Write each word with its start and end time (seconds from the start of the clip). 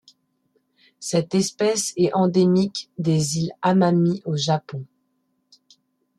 Cette 0.99 1.35
espèce 1.35 1.93
est 1.95 2.11
endémique 2.15 2.89
des 2.97 3.37
îles 3.37 3.51
Amami 3.61 4.23
au 4.25 4.35
Japon. 4.35 4.83